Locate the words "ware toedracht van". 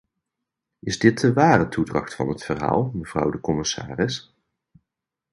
1.33-2.29